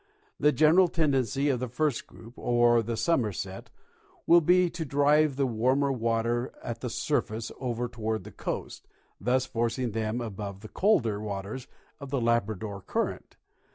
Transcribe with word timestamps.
The 0.39 0.51
general 0.51 0.87
tendency 0.87 1.49
of 1.49 1.59
the 1.59 1.67
first 1.67 2.07
group, 2.07 2.33
or 2.35 2.81
the 2.81 2.97
summer 2.97 3.31
set, 3.31 3.69
will 4.25 4.41
be 4.41 4.67
to 4.67 4.83
drive 4.83 5.35
the 5.35 5.45
warmer 5.45 5.91
waters 5.91 6.49
at 6.63 6.81
the 6.81 6.89
sur 6.89 7.21
face 7.21 7.51
over 7.59 7.87
toward 7.87 8.23
the 8.23 8.31
coast, 8.31 8.87
thus 9.19 9.45
forcing 9.45 9.91
them 9.91 10.19
above 10.19 10.61
the 10.61 10.69
colder 10.69 11.19
waters 11.21 11.67
of 11.99 12.09
the 12.09 12.19
Labrador 12.19 12.81
current. 12.81 13.35